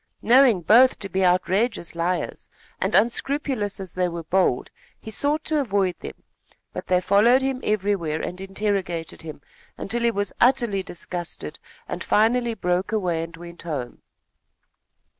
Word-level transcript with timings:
Knowing 0.23 0.61
both 0.61 0.97
to 0.97 1.07
be 1.09 1.23
outrageous 1.23 1.93
liars, 1.93 2.49
and 2.81 2.95
unscrupulous 2.95 3.79
as 3.79 3.93
they 3.93 4.07
were 4.07 4.23
bold, 4.23 4.71
he 4.99 5.11
sought 5.11 5.43
to 5.43 5.59
avoid 5.59 5.93
them; 5.99 6.23
but 6.73 6.87
they 6.87 6.99
followed 6.99 7.43
him 7.43 7.61
everywhere 7.63 8.19
and 8.19 8.41
interrogated 8.41 9.21
him, 9.21 9.41
until 9.77 10.01
he 10.01 10.09
was 10.09 10.33
utterly 10.41 10.81
disgusted 10.81 11.59
and 11.87 12.03
finally 12.03 12.55
broke 12.55 12.91
away 12.91 13.21
and 13.21 13.37
went 13.37 13.61
home. 13.61 14.01